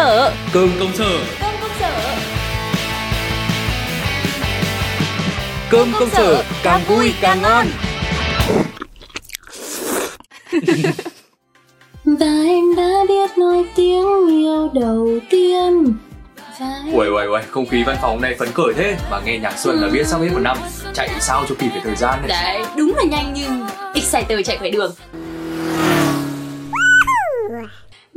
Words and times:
sở 0.00 0.32
Cơm 0.52 0.70
công 0.78 0.92
sở. 0.94 1.18
Cơm 1.40 1.54
công 1.60 1.70
sở. 1.80 2.16
Cơm 5.70 5.92
công 5.98 6.10
sở 6.10 6.44
càng 6.62 6.80
vui 6.88 7.14
càng 7.20 7.42
ngon. 7.42 7.66
Và 12.04 12.42
em 12.46 12.76
đã 12.76 13.04
biết 13.08 13.38
nói 13.38 13.64
tiếng 13.76 14.28
yêu 14.28 14.70
đầu 14.74 15.08
tiên. 15.30 15.94
Uầy 16.92 17.08
uầy 17.08 17.26
uầy, 17.26 17.42
không 17.50 17.66
khí 17.66 17.82
văn 17.86 17.96
phòng 18.02 18.20
này 18.20 18.36
phấn 18.38 18.52
khởi 18.52 18.74
thế. 18.76 18.96
Mà 19.10 19.20
nghe 19.24 19.38
nhạc 19.38 19.58
Xuân 19.58 19.76
là 19.80 19.88
biết 19.88 20.06
sắp 20.06 20.18
hết 20.20 20.28
một 20.32 20.40
năm. 20.40 20.56
Chạy 20.94 21.10
sao 21.20 21.44
cho 21.48 21.54
kịp 21.58 21.68
về 21.74 21.80
thời 21.84 21.96
gian 21.96 22.18
này? 22.22 22.28
Đấy, 22.28 22.64
đúng 22.76 22.94
là 22.96 23.04
nhanh 23.04 23.32
nhưng 23.34 23.66
Exciter 23.94 24.46
chạy 24.46 24.58
khỏi 24.58 24.70
đường 24.70 24.94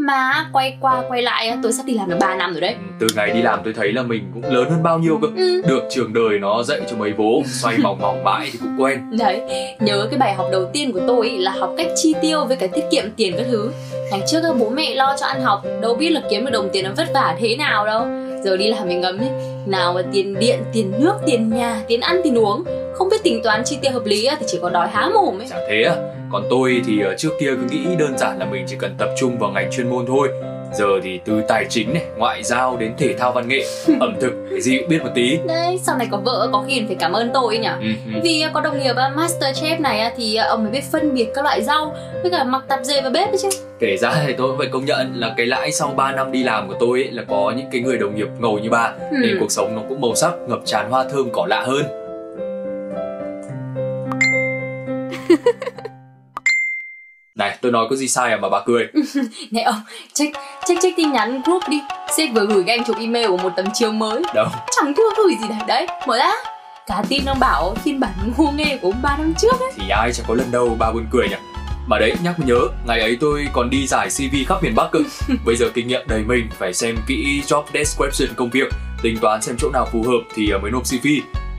Mà 0.05 0.45
quay 0.53 0.77
qua 0.79 1.03
quay 1.07 1.21
lại 1.21 1.57
tôi 1.63 1.73
sắp 1.73 1.85
đi 1.85 1.93
làm 1.93 2.09
được 2.09 2.17
3 2.19 2.35
năm 2.35 2.51
rồi 2.51 2.61
đấy. 2.61 2.75
Từ 2.99 3.07
ngày 3.15 3.31
đi 3.33 3.41
làm 3.41 3.59
tôi 3.63 3.73
thấy 3.73 3.93
là 3.93 4.03
mình 4.03 4.31
cũng 4.33 4.53
lớn 4.53 4.69
hơn 4.69 4.83
bao 4.83 4.99
nhiêu 4.99 5.19
cơ. 5.21 5.27
Ừ. 5.37 5.61
Được 5.67 5.83
trường 5.89 6.13
đời 6.13 6.39
nó 6.39 6.63
dạy 6.63 6.79
cho 6.89 6.97
mấy 6.97 7.11
vố 7.11 7.41
Xoay 7.45 7.77
mỏng 7.77 7.99
mỏng 8.01 8.23
mãi 8.23 8.49
thì 8.53 8.59
cũng 8.61 8.75
quen. 8.79 9.17
Đấy, 9.19 9.41
nhớ 9.79 10.07
cái 10.09 10.19
bài 10.19 10.33
học 10.33 10.47
đầu 10.51 10.69
tiên 10.73 10.91
của 10.91 10.99
tôi 11.07 11.29
ý 11.29 11.37
là 11.37 11.51
học 11.51 11.73
cách 11.77 11.87
chi 11.95 12.13
tiêu 12.21 12.45
với 12.45 12.57
cả 12.57 12.67
tiết 12.73 12.83
kiệm 12.91 13.03
tiền 13.17 13.33
các 13.37 13.45
thứ. 13.51 13.71
Ngày 14.11 14.21
trước 14.27 14.41
bố 14.59 14.69
mẹ 14.69 14.95
lo 14.95 15.15
cho 15.19 15.25
ăn 15.25 15.41
học, 15.41 15.63
đâu 15.81 15.95
biết 15.95 16.09
là 16.09 16.21
kiếm 16.29 16.45
được 16.45 16.51
đồng 16.51 16.69
tiền 16.73 16.83
nó 16.83 16.91
vất 16.97 17.07
vả 17.13 17.35
thế 17.39 17.55
nào 17.55 17.85
đâu. 17.85 18.05
Giờ 18.43 18.57
đi 18.57 18.67
làm 18.69 18.87
mình 18.87 19.01
ngấm 19.01 19.17
ấy, 19.17 19.29
nào 19.65 19.93
mà 19.93 20.01
tiền 20.13 20.39
điện, 20.39 20.59
tiền 20.73 20.91
nước, 20.99 21.13
tiền 21.25 21.49
nhà, 21.49 21.81
tiền 21.87 22.01
ăn, 22.01 22.21
tiền 22.23 22.37
uống. 22.37 22.63
Không 22.93 23.09
biết 23.09 23.23
tính 23.23 23.41
toán 23.43 23.63
chi 23.65 23.77
tiêu 23.81 23.91
hợp 23.91 24.05
lý 24.05 24.25
á, 24.25 24.35
thì 24.39 24.45
chỉ 24.49 24.59
có 24.61 24.69
đói 24.69 24.87
há 24.87 25.09
mồm 25.13 25.39
ấy. 25.39 25.47
Chả 25.49 25.57
thế 25.69 25.83
à 25.83 25.95
Còn 26.33 26.43
tôi 26.49 26.81
thì 26.85 27.01
ờ, 27.01 27.15
trước 27.17 27.29
kia 27.39 27.49
cứ 27.55 27.67
nghĩ 27.71 27.95
đơn 27.99 28.17
giản 28.17 28.39
là 28.39 28.45
mình 28.45 28.65
chỉ 28.67 28.75
cần 28.79 28.95
tập 28.97 29.09
trung 29.17 29.39
vào 29.39 29.51
ngành 29.51 29.71
chuyên 29.71 29.89
môn 29.89 30.05
thôi. 30.07 30.29
Giờ 30.73 30.85
thì 31.03 31.19
từ 31.25 31.41
tài 31.47 31.65
chính 31.69 31.93
này, 31.93 32.03
ngoại 32.17 32.43
giao 32.43 32.77
đến 32.77 32.93
thể 32.97 33.13
thao 33.13 33.31
văn 33.31 33.47
nghệ, 33.47 33.65
ẩm 33.99 34.15
thực, 34.21 34.33
cái 34.49 34.61
gì 34.61 34.77
cũng 34.79 34.89
biết 34.89 35.03
một 35.03 35.09
tí. 35.15 35.37
Đấy, 35.47 35.79
sau 35.83 35.97
này 35.97 36.07
có 36.11 36.17
vợ 36.17 36.49
có 36.51 36.63
khi 36.67 36.83
phải 36.87 36.95
cảm 36.95 37.11
ơn 37.13 37.31
tôi 37.33 37.55
ấy 37.55 37.59
nhỉ? 37.59 37.69
Ừ, 37.81 38.13
ừ. 38.13 38.19
Vì 38.23 38.41
à, 38.41 38.51
có 38.53 38.61
đồng 38.61 38.79
nghiệp 38.79 38.95
á, 38.95 39.11
Masterchef 39.15 39.81
này 39.81 40.11
thì 40.17 40.35
ông 40.35 40.63
mới 40.63 40.71
biết 40.71 40.83
phân 40.91 41.13
biệt 41.13 41.27
các 41.33 41.43
loại 41.43 41.63
rau 41.63 41.95
Với 42.21 42.31
cả 42.31 42.43
mặc 42.43 42.63
tạp 42.67 42.79
dề 42.83 43.01
vào 43.01 43.11
bếp 43.11 43.27
đấy 43.27 43.37
chứ. 43.41 43.49
Kể 43.79 43.97
ra 43.97 44.23
thì 44.27 44.33
tôi 44.37 44.47
cũng 44.47 44.57
phải 44.57 44.67
công 44.67 44.85
nhận 44.85 45.13
là 45.15 45.33
cái 45.37 45.45
lãi 45.45 45.71
sau 45.71 45.93
3 45.95 46.11
năm 46.11 46.31
đi 46.31 46.43
làm 46.43 46.67
của 46.67 46.75
tôi 46.79 47.01
ấy 47.01 47.11
là 47.11 47.23
có 47.27 47.53
những 47.57 47.67
cái 47.71 47.81
người 47.81 47.97
đồng 47.97 48.15
nghiệp 48.15 48.27
ngầu 48.39 48.59
như 48.59 48.69
bà 48.69 48.93
Ừ. 49.11 49.17
Nên 49.21 49.37
cuộc 49.39 49.51
sống 49.51 49.75
nó 49.75 49.81
cũng 49.89 50.01
màu 50.01 50.15
sắc, 50.15 50.31
ngập 50.47 50.59
tràn 50.65 50.89
hoa 50.89 51.05
thơm 51.11 51.29
cỏ 51.33 51.45
lạ 51.49 51.63
hơn 51.67 51.83
tôi 57.63 57.71
nói 57.71 57.87
có 57.89 57.95
gì 57.95 58.07
sai 58.07 58.31
à 58.31 58.37
mà 58.37 58.49
bà 58.49 58.59
cười. 58.65 58.87
Này 59.51 59.63
ông, 59.63 59.81
check, 60.13 60.37
check 60.67 60.81
check 60.81 60.97
tin 60.97 61.11
nhắn 61.11 61.41
group 61.45 61.63
đi. 61.69 61.81
Sếp 62.17 62.29
vừa 62.33 62.45
gửi 62.45 62.63
anh 62.67 62.83
chụp 62.83 62.95
email 62.99 63.27
của 63.27 63.37
một 63.37 63.49
tấm 63.55 63.65
chiếu 63.73 63.91
mới. 63.91 64.21
Đâu, 64.35 64.47
Chẳng 64.75 64.93
thua 64.93 65.23
gửi 65.23 65.35
gì 65.41 65.47
đấy 65.49 65.57
Đấy, 65.67 65.87
mở 66.07 66.17
ra. 66.17 66.31
Cả 66.87 67.03
tin 67.09 67.25
ông 67.25 67.39
bảo 67.39 67.75
phiên 67.83 67.99
bản 67.99 68.33
ngu 68.37 68.51
nghê 68.51 68.77
của 68.81 68.87
ông 68.87 69.01
3 69.01 69.17
năm 69.17 69.33
trước 69.37 69.59
ấy. 69.59 69.71
Thì 69.75 69.89
ai 69.89 70.13
chẳng 70.13 70.25
có 70.29 70.33
lần 70.33 70.51
đầu 70.51 70.75
bà 70.79 70.91
buồn 70.91 71.05
cười 71.11 71.29
nhỉ? 71.29 71.35
Mà 71.87 71.99
đấy, 71.99 72.13
nhắc 72.23 72.35
nhớ, 72.45 72.59
ngày 72.87 72.99
ấy 73.01 73.17
tôi 73.21 73.47
còn 73.53 73.69
đi 73.69 73.87
giải 73.87 74.09
CV 74.09 74.35
khắp 74.47 74.63
miền 74.63 74.75
Bắc 74.75 74.91
cơ. 74.91 74.99
Bây 75.45 75.55
giờ 75.55 75.65
kinh 75.73 75.87
nghiệm 75.87 76.01
đầy 76.07 76.23
mình, 76.23 76.49
phải 76.59 76.73
xem 76.73 76.97
kỹ 77.07 77.41
job 77.47 77.63
description 77.73 78.35
công 78.35 78.49
việc 78.49 78.73
Tính 79.01 79.17
toán 79.21 79.41
xem 79.41 79.55
chỗ 79.59 79.69
nào 79.73 79.87
phù 79.91 80.03
hợp 80.03 80.19
thì 80.35 80.51
mới 80.61 80.71
nộp 80.71 80.83
CV 80.83 81.07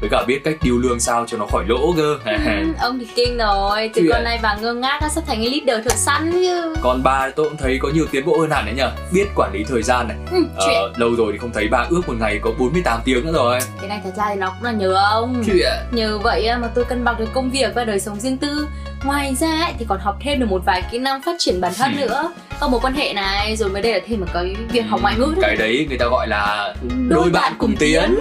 Với 0.05 0.11
cả 0.11 0.25
biết 0.27 0.41
cách 0.45 0.55
điêu 0.63 0.79
lương 0.79 1.01
sao 1.01 1.25
cho 1.29 1.37
nó 1.39 1.47
khỏi 1.47 1.65
lỗ 1.69 1.95
cơ. 1.97 2.19
Ừ, 2.25 2.33
Ông 2.81 2.99
thì 2.99 3.07
kinh 3.17 3.37
rồi. 3.39 3.91
Từ 3.95 4.03
Chuyện. 4.03 4.11
con 4.13 4.25
này 4.25 4.39
bà 4.43 4.55
ngơ 4.55 4.75
ngác 4.75 4.99
á, 5.03 5.09
sắp 5.09 5.25
thành 5.27 5.43
leader 5.45 5.85
thợ 5.89 5.97
săn 5.97 6.33
chứ. 6.33 6.75
Còn 6.83 7.03
bà 7.03 7.31
tôi 7.37 7.49
cũng 7.49 7.57
thấy 7.59 7.79
có 7.83 7.89
nhiều 7.95 8.07
tiến 8.11 8.27
bộ 8.27 8.39
hơn 8.41 8.51
hẳn 8.51 8.67
đấy 8.67 8.75
nhở 8.75 8.91
Biết 9.13 9.27
quản 9.37 9.51
lý 9.53 9.65
thời 9.69 9.83
gian 9.83 10.09
này. 10.09 10.17
Ừ, 10.33 10.37
Chuyện. 10.67 10.75
ờ, 10.77 10.93
Lâu 10.97 11.15
rồi 11.15 11.33
thì 11.33 11.39
không 11.39 11.51
thấy 11.55 11.69
bà 11.69 11.87
ước 11.91 12.01
một 12.09 12.15
ngày 12.21 12.39
có 12.43 12.51
48 12.59 13.01
tiếng 13.05 13.27
nữa 13.27 13.33
rồi. 13.33 13.59
Cái 13.81 13.89
này 13.89 14.01
thật 14.05 14.11
ra 14.17 14.25
thì 14.29 14.35
nó 14.41 14.51
cũng 14.51 14.63
là 14.65 14.73
nhờ 14.73 14.95
ông. 14.95 15.43
Chuyện. 15.47 15.73
Nhờ 15.91 16.19
vậy 16.19 16.47
á, 16.47 16.59
mà 16.59 16.69
tôi 16.75 16.85
cân 16.85 17.05
bằng 17.05 17.17
được 17.19 17.29
công 17.35 17.51
việc 17.51 17.75
và 17.75 17.85
đời 17.85 18.01
sống 18.01 18.21
riêng 18.21 18.37
tư. 18.39 18.67
Ngoài 19.05 19.35
ra 19.41 19.49
ấy, 19.65 19.73
thì 19.79 19.85
còn 19.89 19.99
học 20.01 20.17
thêm 20.21 20.41
được 20.41 20.47
một 20.51 20.63
vài 20.67 20.83
kỹ 20.93 20.99
năng 20.99 21.23
phát 21.23 21.35
triển 21.39 21.61
bản 21.61 21.73
thân 21.77 21.97
Ừ. 22.01 22.07
nữa. 22.07 22.33
Có 22.61 22.69
mối 22.69 22.81
quan 22.83 22.95
hệ 22.95 23.13
này, 23.13 23.57
rồi 23.57 23.69
mới 23.71 23.83
đây 23.83 23.93
là 23.93 24.01
thêm 24.07 24.21
một 24.21 24.27
cái 24.35 24.57
việc 24.73 24.81
học 24.83 25.01
ngoại 25.03 25.15
ngữ 25.19 25.27
nữa 25.37 25.43
Cái 25.43 25.57
đấy 25.57 25.87
người 25.89 25.99
ta 25.99 26.07
gọi 26.07 26.29
là 26.29 26.75
đôi 27.09 27.31
bạn 27.31 27.53
cùng 27.59 27.77
tiến 27.77 28.15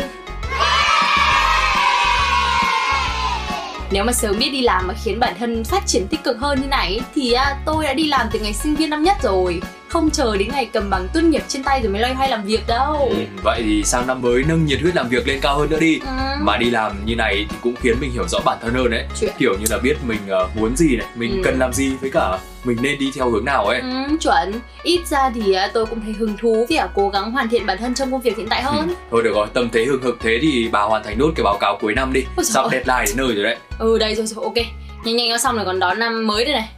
Nếu 3.94 4.04
mà 4.04 4.14
sớm 4.14 4.40
biết 4.40 4.50
đi 4.50 4.62
làm 4.62 4.88
mà 4.88 4.94
khiến 5.04 5.20
bản 5.20 5.34
thân 5.40 5.64
phát 5.64 5.88
triển 5.88 6.08
tích 6.08 6.24
cực 6.24 6.38
hơn 6.38 6.62
như 6.62 6.68
này 6.68 7.02
thì 7.16 7.34
à, 7.34 7.58
tôi 7.66 7.86
đã 7.86 7.94
đi 7.94 8.04
làm 8.08 8.28
từ 8.34 8.40
ngày 8.40 8.54
sinh 8.54 8.76
viên 8.76 8.90
năm 8.90 9.04
nhất 9.04 9.18
rồi. 9.24 9.62
Không 9.94 10.10
chờ 10.10 10.38
đến 10.38 10.48
ngày 10.52 10.70
cầm 10.74 10.90
bằng 10.90 11.08
tốt 11.14 11.22
nghiệp 11.24 11.42
trên 11.48 11.64
tay 11.64 11.82
rồi 11.84 11.92
mới 11.92 12.02
loay 12.02 12.14
hoay 12.14 12.30
làm 12.30 12.44
việc 12.44 12.68
đâu. 12.68 13.08
Ừ, 13.10 13.16
Vậy 13.44 13.62
thì 13.66 13.84
sang 13.84 14.08
năm 14.08 14.22
mới 14.22 14.44
nâng 14.48 14.66
nhiệt 14.66 14.82
huyết 14.82 14.96
làm 14.96 15.10
việc 15.10 15.28
lên 15.28 15.40
cao 15.42 15.58
hơn 15.58 15.70
nữa 15.70 15.80
đi. 15.80 16.00
Ừ. 16.00 16.08
Mà 16.42 16.58
đi 16.58 16.70
làm 16.70 17.06
như 17.06 17.16
này 17.16 17.46
thì 17.50 17.56
cũng 17.62 17.76
khiến 17.82 17.98
mình 18.02 18.12
hiểu 18.12 18.28
rõ 18.28 18.40
bản 18.46 18.58
thân 18.62 18.74
hơn 18.74 18.90
đấy. 18.92 19.06
Chuyện. 19.20 19.32
Kiểu 19.38 19.54
như 19.60 19.66
là 19.70 19.78
biết 19.78 19.96
mình 20.08 20.20
ờ, 20.30 20.48
muốn 20.56 20.76
gì 20.76 20.96
này, 20.98 21.08
mình 21.16 21.32
Ừ. 21.32 21.42
cần 21.44 21.60
làm 21.60 21.74
gì 21.74 21.92
với 22.02 22.10
cả 22.12 22.38
mình 22.64 22.78
nên 22.82 23.00
đi 23.00 23.12
theo 23.16 23.30
hướng 23.30 23.46
nào 23.46 23.66
ấy. 23.66 23.80
Ừ, 23.80 24.18
chuẩn. 24.20 24.54
Ít 24.84 25.00
ra 25.10 25.32
thì 25.36 25.54
à, 25.54 25.72
tôi 25.74 25.86
cũng 25.86 26.02
thấy 26.02 26.14
hứng 26.14 26.38
thú 26.42 26.66
vì 26.70 26.76
à, 26.76 26.88
cố 26.96 27.10
gắng 27.10 27.32
hoàn 27.32 27.50
thiện 27.50 27.66
bản 27.66 27.78
thân 27.78 27.94
trong 27.94 28.12
công 28.12 28.22
việc 28.22 28.38
hiện 28.38 28.48
tại 28.50 28.64
hơn. 28.64 28.88
Ừ. 28.88 28.94
Thôi 29.12 29.24
được 29.24 29.34
rồi, 29.36 29.48
tâm 29.54 29.70
thế 29.74 29.86
hưng 29.86 30.02
hực 30.02 30.18
thế 30.22 30.40
thì 30.42 30.70
bà 30.72 30.82
hoàn 30.82 31.04
thành 31.04 31.20
nốt 31.20 31.32
cái 31.36 31.44
báo 31.44 31.58
cáo 31.62 31.78
cuối 31.82 31.94
năm 31.96 32.14
đi. 32.14 32.22
Ôi 32.38 32.46
Sắp 32.46 32.66
deadline 32.72 33.04
đến 33.08 33.18
nơi 33.18 33.36
rồi 33.36 33.44
đấy. 33.44 33.56
Ừ 33.80 33.98
đây 33.98 34.16
rồi 34.16 34.26
rồi 34.26 34.44
ok. 34.44 34.66
Nhanh 35.06 35.16
nhanh 35.16 35.30
nó 35.30 35.38
xong 35.38 35.56
rồi 35.56 35.66
còn 35.66 35.80
đón 35.80 36.00
năm 36.00 36.28
mới 36.28 36.46
đây 36.46 36.54
này 36.54 36.70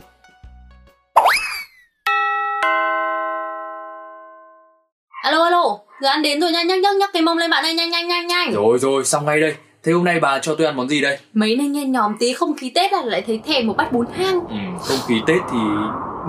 Giờ 6.02 6.10
ăn 6.10 6.22
đến 6.22 6.42
rồi 6.42 6.52
nha 6.52 6.64
nhắc 6.64 6.80
nhắc 6.80 6.96
nhắc 6.96 7.10
cái 7.14 7.22
mông 7.22 7.38
lên 7.38 7.50
bạn 7.50 7.64
ơi 7.64 7.74
nhanh 7.74 7.90
nhanh 7.90 8.08
nhanh 8.08 8.28
nhanh 8.28 8.54
Rồi 8.54 8.80
rồi, 8.80 9.06
xong 9.06 9.26
ngay 9.26 9.42
đây 9.42 9.56
Thế 9.84 9.92
hôm 9.92 10.04
nay 10.04 10.20
bà 10.20 10.40
cho 10.40 10.56
tôi 10.56 10.68
ăn 10.68 10.76
món 10.76 10.88
gì 10.90 11.02
đây? 11.02 11.18
Mấy 11.34 11.56
nay 11.56 11.68
nhen 11.68 11.92
nhóm 11.92 12.18
tí 12.20 12.34
không 12.34 12.58
khí 12.58 12.72
Tết 12.76 12.94
là 12.94 13.02
lại 13.06 13.24
thấy 13.28 13.40
thèm 13.48 13.68
một 13.68 13.74
bát 13.78 13.92
bún 13.92 14.06
thang 14.18 14.40
Ừ, 14.50 14.56
không 14.82 14.98
khí 15.08 15.16
Tết 15.28 15.38
thì... 15.52 15.58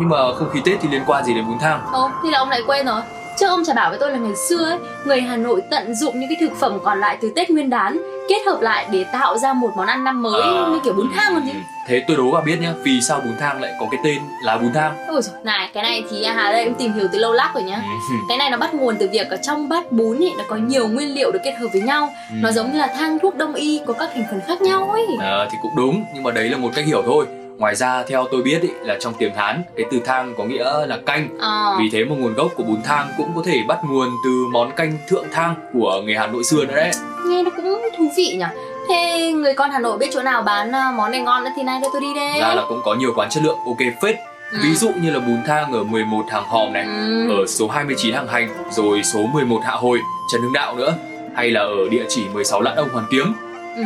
Nhưng 0.00 0.09
mà 0.09 0.16
không 0.34 0.50
khí 0.50 0.60
Tết 0.65 0.78
thì 0.82 0.88
liên 0.88 1.03
quan 1.06 1.25
gì 1.25 1.34
đến 1.34 1.47
bún 1.49 1.59
thang? 1.60 1.81
Ồ 1.93 2.10
thì 2.22 2.31
là 2.31 2.38
ông 2.38 2.50
lại 2.50 2.60
quên 2.66 2.87
rồi 2.87 3.00
Trước 3.38 3.47
ông 3.47 3.64
chả 3.64 3.74
bảo 3.74 3.91
với 3.91 3.98
tôi 3.98 4.10
là 4.10 4.19
ngày 4.19 4.36
xưa 4.48 4.64
ấy 4.64 4.78
Người 5.04 5.20
Hà 5.20 5.36
Nội 5.36 5.62
tận 5.70 5.94
dụng 5.94 6.20
những 6.20 6.28
cái 6.28 6.36
thực 6.41 6.56
phẩm 6.60 6.78
còn 6.84 7.00
lại 7.00 7.19
từ 7.20 7.32
Tết 7.36 7.50
Nguyên 7.50 7.70
đán 7.70 7.98
Kết 8.28 8.38
hợp 8.47 8.60
lại 8.60 8.86
để 8.91 9.04
tạo 9.12 9.38
ra 9.38 9.52
một 9.52 9.70
món 9.76 9.86
ăn 9.86 10.04
năm 10.04 10.22
mới 10.22 10.42
À, 10.42 10.66
như 10.72 10.78
kiểu 10.84 10.92
bún 10.94 11.06
thang 11.16 11.34
còn 11.34 11.44
gì 11.47 11.52
ừ. 11.52 11.58
Thế 11.88 12.02
tôi 12.08 12.16
đố 12.16 12.30
bà 12.30 12.41
biết 12.41 12.56
nhá, 12.60 12.72
vì 12.82 13.00
sao 13.00 13.20
bún 13.24 13.32
thang 13.41 13.60
lại 13.62 13.72
có 13.80 13.86
cái 13.91 14.00
tên 14.04 14.19
là 14.42 14.56
bún 14.56 14.72
thang? 14.72 14.94
Ôi 15.08 15.22
dồi, 15.22 15.34
này 15.44 15.70
cái 15.74 15.82
này 15.82 16.04
thì 16.10 16.24
Hà 16.24 16.52
đây 16.52 16.64
cũng 16.64 16.74
tìm 16.74 16.92
hiểu 16.92 17.08
từ 17.12 17.19
lâu 17.19 17.32
lắc 17.32 17.50
rồi 17.54 17.62
nhá 17.62 17.76
Ừ. 18.10 18.14
Cái 18.28 18.38
này 18.38 18.50
nó 18.50 18.56
bắt 18.56 18.74
nguồn 18.74 18.97
từ 18.98 19.08
việc 19.12 19.30
ở 19.30 19.36
trong 19.36 19.68
bát 19.68 19.92
bún 19.92 20.18
ấy 20.22 20.32
nó 20.38 20.44
có 20.48 20.56
nhiều 20.56 20.88
nguyên 20.88 21.14
liệu 21.14 21.30
được 21.32 21.38
kết 21.44 21.54
hợp 21.60 21.66
với 21.72 21.82
nhau 21.82 22.08
Ừ. 22.30 22.36
Nó 22.42 22.50
giống 22.53 22.72
như 22.72 22.78
là 22.78 22.86
thang 22.98 23.18
thuốc 23.18 23.36
đông 23.36 23.54
y 23.54 23.80
có 23.86 23.92
các 23.92 24.10
thành 24.14 24.24
phần 24.30 24.41
khác 24.47 24.62
nhau 24.62 24.91
ấy 24.92 25.06
Ờ, 25.20 25.48
thì 25.53 25.58
cũng 25.62 25.76
đúng, 25.76 26.04
nhưng 26.14 26.22
mà 26.22 26.30
đấy 26.30 26.48
là 26.48 26.56
một 26.56 26.70
cách 26.74 26.84
hiểu 26.86 27.03
thôi 27.06 27.26
Ngoài 27.59 27.75
ra 27.75 28.03
theo 28.03 28.27
tôi 28.31 28.43
biết 28.43 28.62
ý, 28.62 28.69
là 28.83 28.97
trong 29.00 29.15
tiếng 29.19 29.34
Hán 29.34 29.62
cái 29.77 29.87
từ 29.91 30.00
thang 30.05 30.34
có 30.39 30.44
nghĩa 30.44 30.87
là 30.87 30.99
canh. 31.06 31.28
Ờ. 31.39 31.77
Vì 31.78 31.91
thế 31.93 32.05
mà 32.05 32.15
nguồn 32.17 32.34
gốc 32.34 32.50
của 32.56 32.62
bún 32.62 32.83
thang 32.84 33.09
cũng 33.17 33.33
có 33.37 33.43
thể 33.44 33.62
bắt 33.69 33.78
nguồn 33.84 34.09
từ 34.25 34.31
món 34.53 34.72
canh 34.72 34.93
thượng 35.09 35.25
thang 35.33 35.55
của 35.72 36.03
người 36.05 36.15
Hà 36.15 36.27
Nội 36.27 36.45
xưa 36.45 36.65
nữa 36.65 36.77
đấy. 36.77 36.91
Nghe 37.27 37.43
nó 37.43 37.50
cũng 37.56 37.83
thú 37.99 38.05
vị 38.16 38.37
nhỉ. 38.39 38.45
Thế 38.89 39.33
người 39.33 39.55
con 39.55 39.71
Hà 39.71 39.78
Nội 39.78 39.99
biết 39.99 40.06
chỗ 40.12 40.22
nào 40.22 40.43
bán 40.43 40.72
à, 40.72 40.93
món 40.97 41.11
này 41.11 41.21
ngon 41.21 41.45
nữa 41.45 41.50
thì 41.56 41.62
nay 41.62 41.81
đưa 41.83 41.89
tôi 41.93 42.00
đi 42.00 42.15
đây 42.15 42.41
Ra 42.41 42.55
là 42.55 42.62
cũng 42.69 42.81
có 42.84 42.95
nhiều 42.95 43.12
quán 43.16 43.28
chất 43.31 43.43
lượng 43.45 43.59
ok 43.66 43.78
phết. 44.03 44.16
Ừ. 44.53 44.59
Ví 44.62 44.75
dụ 44.75 44.89
như 45.03 45.11
là 45.11 45.21
bún 45.21 45.39
thang 45.47 45.72
ở 45.72 45.84
11 45.84 46.25
hàng 46.31 46.45
hòm 46.45 46.72
này 46.72 46.84
ừ. 46.84 47.37
Ở 47.41 47.47
số 47.47 47.69
29 47.69 48.15
hàng 48.15 48.28
hành 48.28 48.49
Rồi 48.71 49.03
số 49.03 49.21
11 49.33 49.61
hạ 49.65 49.72
hồi 49.72 49.99
Trần 50.33 50.43
Hưng 50.43 50.53
Đạo 50.53 50.77
nữa. 50.77 50.95
Hay 51.34 51.50
là 51.50 51.61
ở 51.61 51.89
địa 51.91 52.05
chỉ 52.09 52.28
16 52.33 52.61
Lãn 52.61 52.77
Ông 52.77 52.89
Hoàn 52.93 53.06
Kiếm. 53.11 53.34
Ừ. 53.77 53.83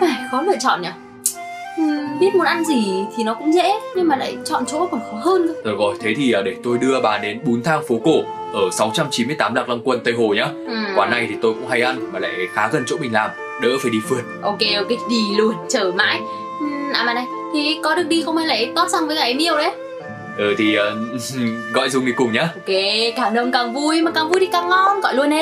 Ai, 0.00 0.16
Khó 0.30 0.42
lựa 0.42 0.56
chọn 0.60 0.82
nhỉ 0.82 0.88
Biết 2.20 2.34
muốn 2.34 2.46
ăn 2.46 2.64
gì 2.64 3.04
thì 3.16 3.24
nó 3.24 3.34
cũng 3.34 3.54
dễ 3.54 3.72
Nhưng 3.96 4.08
mà 4.08 4.16
lại 4.16 4.36
chọn 4.44 4.64
chỗ 4.66 4.86
còn 4.90 5.00
khó 5.00 5.16
hơn 5.22 5.46
cơ. 5.48 5.54
Rồi 5.64 5.76
rồi, 5.78 5.94
thế 6.00 6.14
thì 6.16 6.32
à, 6.32 6.42
để 6.44 6.56
tôi 6.64 6.78
đưa 6.78 7.00
bà 7.00 7.18
đến 7.18 7.40
bún 7.44 7.62
thang 7.62 7.82
phố 7.88 8.00
cổ 8.04 8.22
Ở 8.54 8.70
698 8.72 9.54
Lạc 9.54 9.68
Long 9.68 9.80
Quân 9.84 10.00
Tây 10.04 10.14
Hồ 10.14 10.28
nhá. 10.36 10.48
Ừ. 10.68 10.74
Quán 10.96 11.10
này 11.10 11.26
thì 11.30 11.34
tôi 11.42 11.54
cũng 11.54 11.68
hay 11.68 11.80
ăn 11.82 12.12
Mà 12.12 12.18
lại 12.18 12.32
khá 12.54 12.68
gần 12.72 12.84
chỗ 12.86 12.96
mình 13.00 13.12
làm 13.12 13.30
Đỡ 13.62 13.68
phải 13.82 13.90
đi 13.90 13.98
phượt. 14.08 14.22
Ok 14.42 14.58
ok 14.76 14.88
đi 15.10 15.22
luôn 15.36 15.54
chờ 15.68 15.92
mãi. 15.94 16.20
Ừ, 16.60 16.66
À 16.94 17.04
mà 17.04 17.14
này 17.14 17.24
thì 17.54 17.76
có 17.84 17.94
được 17.94 18.08
đi 18.08 18.22
không 18.22 18.36
hay 18.36 18.46
lại 18.46 18.72
tót 18.76 18.90
sang 18.92 19.06
với 19.06 19.16
cả 19.16 19.22
em 19.22 19.38
yêu 19.38 19.56
đấy? 19.56 19.70
Ừ 20.38 20.54
thì 20.58 20.74
ờ, 20.74 20.96
gọi 21.74 21.90
Dung 21.90 22.06
đi 22.06 22.12
cùng 22.16 22.32
nhá. 22.32 22.42
Ok 22.42 22.74
càng 23.16 23.34
đông 23.34 23.52
càng 23.52 23.74
vui 23.74 24.02
mà 24.02 24.10
càng 24.10 24.28
vui 24.28 24.40
thì 24.40 24.46
càng 24.52 24.68
ngon 24.68 25.00
gọi 25.00 25.14
luôn 25.14 25.30
đi 25.30 25.36